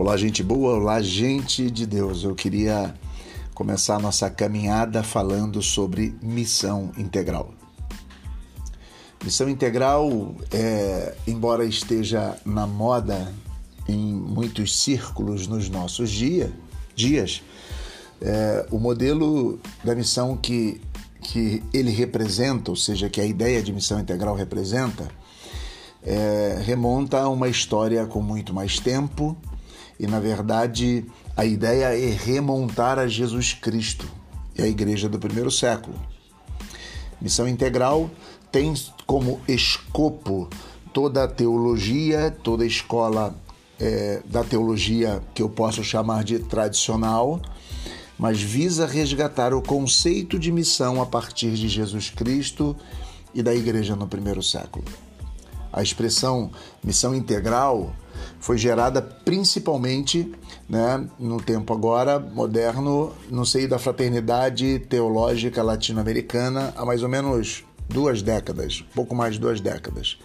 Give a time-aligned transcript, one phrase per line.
[0.00, 2.24] Olá, gente boa, olá, gente de Deus.
[2.24, 2.94] Eu queria
[3.54, 7.52] começar a nossa caminhada falando sobre missão integral.
[9.22, 13.30] Missão integral, é, embora esteja na moda
[13.86, 16.50] em muitos círculos nos nossos dia,
[16.96, 17.42] dias,
[18.22, 20.80] é, o modelo da missão que,
[21.20, 25.06] que ele representa, ou seja, que a ideia de missão integral representa,
[26.02, 29.36] é, remonta a uma história com muito mais tempo
[30.00, 31.04] e, na verdade,
[31.36, 34.08] a ideia é remontar a Jesus Cristo
[34.56, 35.94] e a igreja do primeiro século.
[37.20, 38.10] Missão integral
[38.50, 38.72] tem
[39.06, 40.48] como escopo
[40.90, 43.36] toda a teologia, toda a escola
[43.78, 47.38] é, da teologia que eu posso chamar de tradicional,
[48.18, 52.74] mas visa resgatar o conceito de missão a partir de Jesus Cristo
[53.34, 54.86] e da igreja no primeiro século.
[55.72, 56.50] A expressão
[56.82, 57.94] missão integral
[58.38, 60.30] foi gerada principalmente
[60.68, 67.64] né, no tempo agora moderno, no seio da fraternidade teológica latino-americana há mais ou menos
[67.88, 70.18] duas décadas, pouco mais de duas décadas.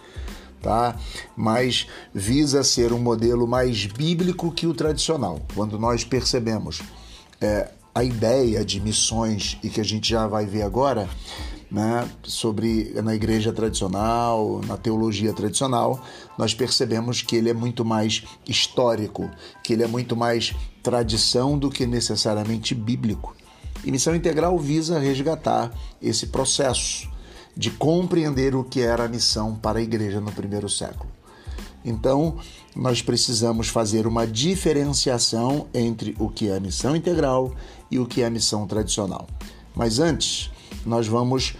[0.62, 0.96] Tá?
[1.36, 5.40] Mas visa ser um modelo mais bíblico que o tradicional.
[5.54, 6.80] Quando nós percebemos
[7.40, 11.08] é, a ideia de missões e que a gente já vai ver agora,
[11.70, 16.00] né, sobre na igreja tradicional, na teologia tradicional,
[16.38, 19.30] nós percebemos que ele é muito mais histórico,
[19.62, 23.34] que ele é muito mais tradição do que necessariamente bíblico.
[23.84, 27.08] E missão integral visa resgatar esse processo
[27.56, 31.10] de compreender o que era a missão para a igreja no primeiro século.
[31.84, 32.36] Então,
[32.74, 37.54] nós precisamos fazer uma diferenciação entre o que é a missão integral
[37.90, 39.26] e o que é a missão tradicional.
[39.74, 40.50] Mas antes,
[40.84, 41.54] nós vamos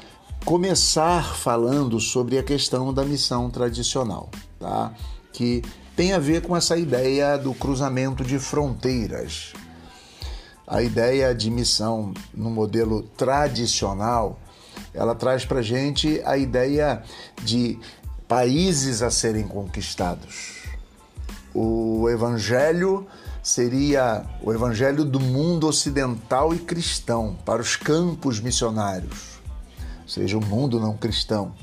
[0.44, 4.92] começar falando sobre a questão da missão tradicional, tá?
[5.32, 5.62] Que
[5.96, 9.52] tem a ver com essa ideia do cruzamento de fronteiras.
[10.66, 14.38] A ideia de missão no modelo tradicional,
[14.92, 17.02] ela traz para gente a ideia
[17.42, 17.78] de
[18.28, 20.62] países a serem conquistados.
[21.54, 23.06] O evangelho
[23.46, 29.38] seria o evangelho do mundo ocidental e cristão para os campos missionários,
[30.02, 31.54] ou seja, o mundo não cristão,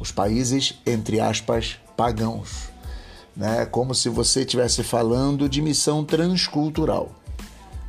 [0.00, 2.68] os países entre aspas pagãos,
[3.36, 3.64] né?
[3.64, 7.12] Como se você estivesse falando de missão transcultural.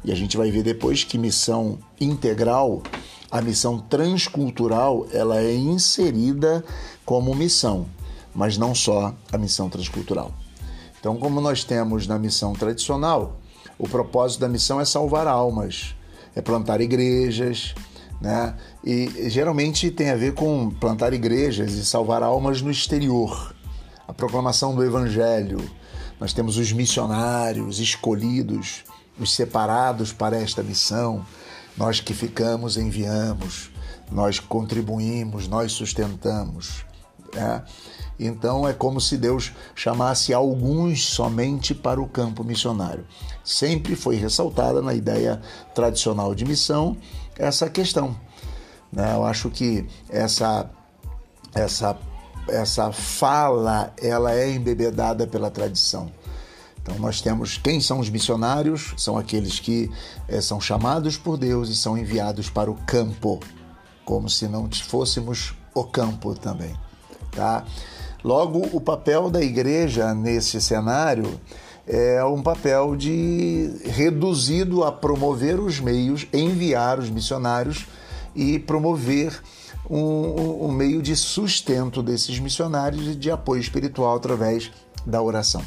[0.06, 2.84] E a gente vai ver depois que missão integral,
[3.31, 6.63] a missão transcultural, ela é inserida
[7.03, 7.88] como missão,
[8.35, 10.31] mas não só a missão transcultural.
[11.02, 13.40] Então, como nós temos na missão tradicional,
[13.78, 15.96] o propósito da missão é salvar almas,
[16.36, 17.74] é plantar igrejas,
[18.22, 18.56] né?
[18.84, 23.56] E geralmente tem a ver com plantar igrejas e salvar almas no exterior.
[24.08, 25.60] A proclamação do evangelho.
[26.20, 28.84] Nós temos os missionários escolhidos,
[29.20, 31.26] os separados para esta missão.
[31.76, 33.72] Nós que ficamos enviamos,
[34.12, 36.86] nós contribuímos, nós sustentamos.
[37.34, 37.64] Né?
[38.26, 43.06] Então é como se Deus chamasse alguns somente para o campo missionário.
[43.44, 45.42] Sempre foi ressaltada na ideia
[45.74, 46.96] tradicional de missão
[47.38, 48.16] essa questão.
[48.92, 49.14] Né?
[49.16, 50.70] Eu acho que essa,
[51.56, 51.98] essa,
[52.48, 56.12] essa fala ela é embebedada pela tradição.
[56.84, 59.90] Então nós temos quem são os missionários, são aqueles que
[60.28, 63.40] é, são chamados por Deus e são enviados para o campo,
[64.03, 66.76] como se não fôssemos o campo também,
[67.32, 67.64] tá?
[68.24, 71.40] Logo, o papel da igreja nesse cenário
[71.88, 77.88] é um papel de reduzido a promover os meios, enviar os missionários
[78.36, 79.42] e promover
[79.90, 84.72] um, um meio de sustento desses missionários e de apoio espiritual através
[85.06, 85.64] da oração.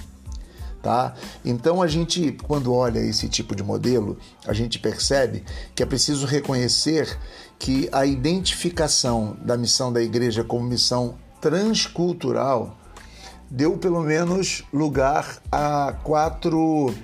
[0.80, 1.14] Tá?
[1.44, 5.42] Então a gente, quando olha esse tipo de modelo, a gente percebe
[5.74, 7.18] que é preciso reconhecer
[7.58, 12.74] que a identificação da missão da igreja como missão transcultural
[13.50, 16.94] deu pelo menos lugar a quatro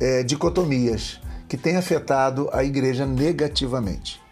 [0.00, 4.22] é, dicotomias que têm afetado a igreja negativamente.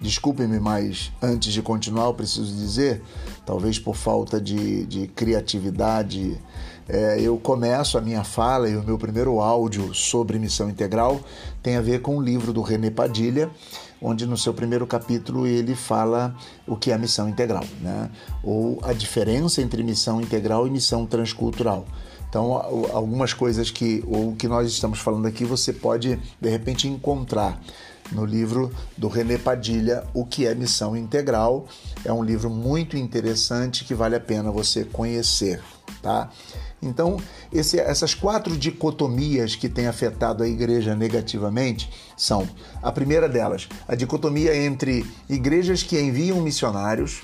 [0.00, 3.02] Desculpe-me, mas antes de continuar, eu preciso dizer,
[3.44, 6.40] talvez por falta de, de criatividade,
[6.88, 11.20] é, eu começo a minha fala e o meu primeiro áudio sobre missão integral
[11.60, 13.50] tem a ver com o livro do René Padilha,
[14.00, 16.34] onde no seu primeiro capítulo ele fala
[16.66, 18.10] o que é missão integral, né?
[18.42, 21.86] ou a diferença entre missão integral e missão transcultural.
[22.28, 22.52] Então,
[22.92, 27.60] algumas coisas que o que nós estamos falando aqui você pode de repente encontrar
[28.12, 31.66] no livro do René Padilha, O que é Missão Integral.
[32.04, 35.60] É um livro muito interessante que vale a pena você conhecer,
[36.02, 36.30] tá?
[36.82, 37.18] Então,
[37.52, 42.48] esse, essas quatro dicotomias que têm afetado a igreja negativamente são:
[42.82, 47.22] a primeira delas, a dicotomia entre igrejas que enviam missionários,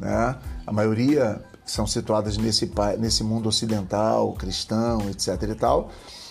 [0.00, 0.36] né?
[0.66, 5.42] a maioria são situadas nesse, nesse mundo ocidental, cristão, etc.
[5.50, 5.90] e tal,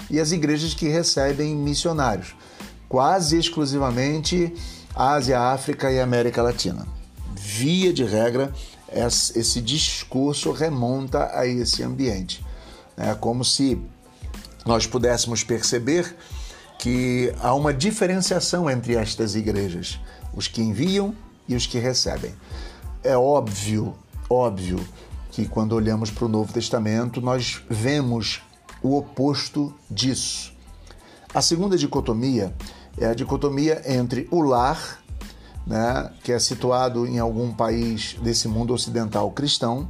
[0.10, 2.36] e as igrejas que recebem missionários,
[2.88, 4.54] quase exclusivamente
[4.96, 6.88] Ásia, África e América Latina.
[7.36, 8.54] Via de regra,
[8.90, 12.44] esse discurso remonta a esse ambiente.
[12.98, 13.82] É como se
[14.66, 16.16] nós pudéssemos perceber
[16.80, 20.00] que há uma diferenciação entre estas igrejas,
[20.34, 21.16] os que enviam
[21.48, 22.34] e os que recebem.
[23.04, 23.96] É óbvio,
[24.30, 24.80] óbvio
[25.32, 28.42] que quando olhamos para o Novo Testamento, nós vemos
[28.82, 30.54] o oposto disso.
[31.34, 32.54] A segunda dicotomia
[32.98, 35.04] é a dicotomia entre o lar,
[35.68, 39.90] né, que é situado em algum país desse mundo ocidental cristão,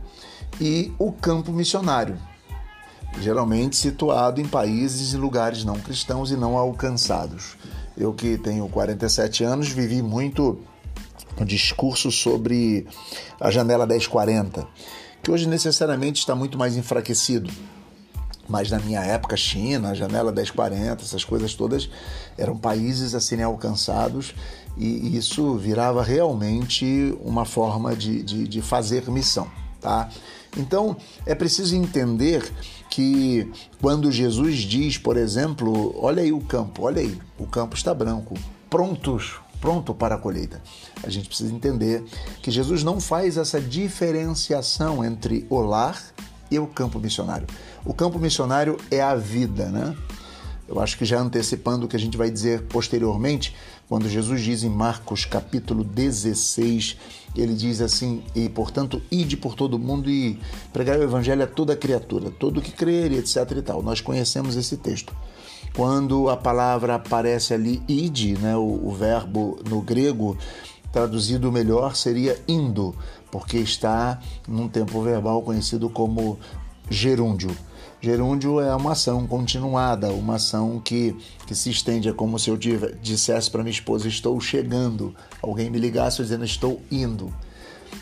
[0.59, 2.17] e o campo missionário,
[3.21, 7.55] geralmente situado em países e lugares não cristãos e não alcançados.
[7.97, 10.59] Eu que tenho 47 anos vivi muito
[11.39, 12.87] um discurso sobre
[13.39, 14.67] a janela 1040,
[15.21, 17.51] que hoje necessariamente está muito mais enfraquecido.
[18.47, 21.89] Mas na minha época, China, a janela 1040, essas coisas todas
[22.37, 24.35] eram países a serem alcançados
[24.77, 29.49] e isso virava realmente uma forma de, de, de fazer missão.
[29.85, 30.09] Tá?
[30.57, 30.97] Então
[31.27, 32.43] é preciso entender
[32.89, 37.93] que quando Jesus diz, por exemplo, olha aí o campo, olha aí, o campo está
[37.93, 38.33] branco,
[38.67, 40.59] prontos pronto para a colheita.
[41.03, 42.03] A gente precisa entender
[42.41, 46.01] que Jesus não faz essa diferenciação entre o lar
[46.49, 47.45] e o campo missionário.
[47.85, 49.95] O campo missionário é a vida, né?
[50.67, 53.55] Eu acho que já antecipando o que a gente vai dizer posteriormente,
[53.87, 56.97] quando Jesus diz em Marcos capítulo 16,
[57.35, 60.39] ele diz assim: E portanto, ide por todo mundo e
[60.73, 63.83] pregai o evangelho a toda criatura, todo que crer, etc e tal.
[63.83, 65.13] Nós conhecemos esse texto
[65.75, 70.37] quando a palavra aparece ali id, né, o, o verbo no grego,
[70.91, 72.95] traduzido melhor seria indo,
[73.29, 76.39] porque está num tempo verbal conhecido como
[76.89, 77.51] gerúndio.
[78.05, 81.15] Gerúndio é uma ação continuada, uma ação que,
[81.47, 82.07] que se estende.
[82.07, 82.55] É como se eu
[83.01, 85.15] dissesse para minha esposa: Estou chegando.
[85.41, 87.33] Alguém me ligasse dizendo: Estou indo.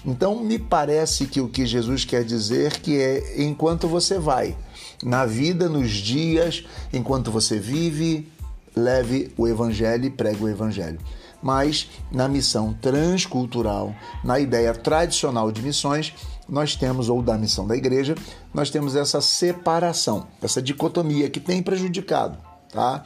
[0.05, 4.57] Então, me parece que o que Jesus quer dizer que é enquanto você vai
[5.01, 8.29] na vida, nos dias, enquanto você vive,
[8.75, 10.99] leve o evangelho e pregue o evangelho.
[11.41, 16.13] Mas na missão transcultural, na ideia tradicional de missões,
[16.47, 18.15] nós temos, ou da missão da igreja,
[18.53, 22.37] nós temos essa separação, essa dicotomia que tem prejudicado.
[22.71, 23.03] Tá?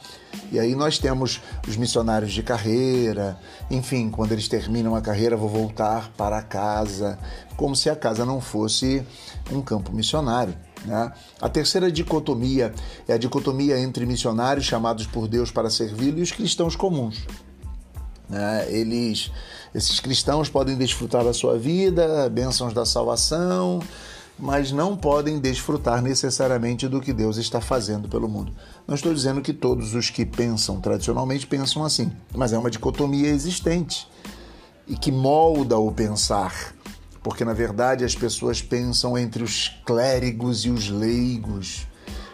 [0.50, 3.38] E aí nós temos os missionários de carreira,
[3.70, 7.18] enfim, quando eles terminam a carreira, vou voltar para casa,
[7.54, 9.04] como se a casa não fosse
[9.52, 10.54] um campo missionário.
[10.86, 11.12] Né?
[11.38, 12.72] A terceira dicotomia
[13.06, 17.26] é a dicotomia entre missionários chamados por Deus para servi-lo e os cristãos comuns.
[18.28, 18.66] Né?
[18.70, 19.30] Eles,
[19.74, 23.80] esses cristãos podem desfrutar da sua vida, bênçãos da salvação,
[24.38, 28.52] mas não podem desfrutar necessariamente do que Deus está fazendo pelo mundo.
[28.86, 33.28] Não estou dizendo que todos os que pensam tradicionalmente pensam assim, mas é uma dicotomia
[33.28, 34.06] existente
[34.86, 36.74] e que molda o pensar
[37.28, 41.86] porque na verdade as pessoas pensam entre os clérigos e os leigos.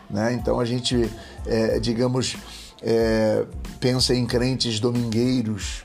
[0.09, 0.35] Né?
[0.35, 1.11] Então a gente,
[1.47, 2.37] é, digamos,
[2.85, 3.47] é,
[3.81, 5.85] pensa em crentes domingueiros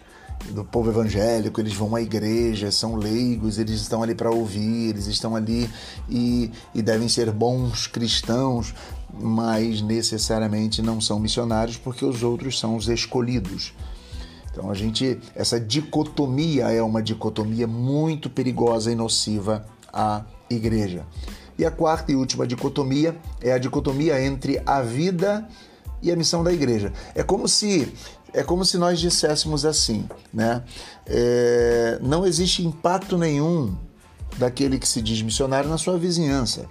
[0.52, 5.08] do povo evangélico, eles vão à igreja, são leigos, eles estão ali para ouvir, eles
[5.08, 5.70] estão ali
[6.10, 8.74] e, e devem ser bons cristãos,
[9.14, 13.74] mas necessariamente não são missionários porque os outros são os escolhidos.
[14.52, 21.06] Então a gente, essa dicotomia é uma dicotomia muito perigosa e nociva à igreja.
[21.58, 25.48] E a quarta e última dicotomia é a dicotomia entre a vida
[26.02, 26.94] e a missão da igreja.
[27.16, 27.94] É como se
[28.32, 30.64] é como se nós disséssemos assim, né?
[31.06, 33.76] É, não existe impacto nenhum
[34.38, 36.68] daquele que se diz missionário na sua vizinhança.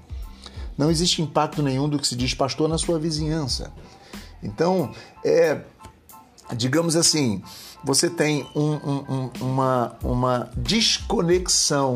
[0.76, 3.72] Não existe impacto nenhum do que se diz pastor na sua vizinhança.
[4.40, 4.92] Então,
[5.24, 5.60] é,
[6.56, 7.42] digamos assim,
[7.82, 11.94] você tem um, um, uma, uma desconexão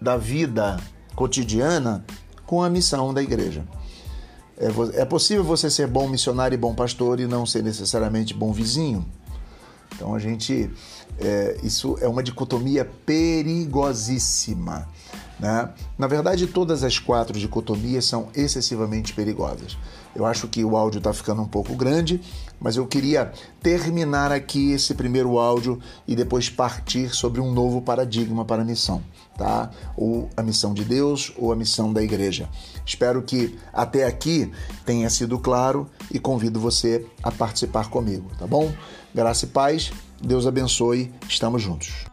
[0.00, 0.78] da vida
[1.16, 2.04] cotidiana
[2.46, 3.64] com a missão da igreja.
[4.60, 8.52] É, é possível você ser bom missionário e bom pastor e não ser necessariamente bom
[8.52, 9.06] vizinho?
[9.94, 10.70] Então a gente.
[11.18, 14.86] É, isso é uma dicotomia perigosíssima.
[15.38, 15.70] Né?
[15.98, 19.78] Na verdade, todas as quatro dicotomias são excessivamente perigosas.
[20.14, 22.20] Eu acho que o áudio está ficando um pouco grande,
[22.60, 28.44] mas eu queria terminar aqui esse primeiro áudio e depois partir sobre um novo paradigma
[28.44, 29.02] para a missão,
[29.38, 29.70] tá?
[29.96, 32.48] Ou a missão de Deus ou a missão da igreja.
[32.84, 34.50] Espero que até aqui
[34.84, 38.72] tenha sido claro e convido você a participar comigo, tá bom?
[39.14, 42.09] Graça e paz, Deus abençoe, estamos juntos.